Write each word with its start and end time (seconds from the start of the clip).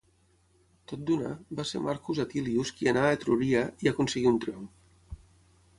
Tot 0.91 1.03
d'una, 1.09 1.33
va 1.59 1.65
ser 1.73 1.81
Marcus 1.89 2.23
Atilius 2.25 2.73
qui 2.79 2.91
anà 2.93 3.05
a 3.09 3.13
Etruria 3.19 3.63
i 3.87 3.93
aconseguí 3.95 4.33
un 4.33 4.43
triomf. 4.47 5.21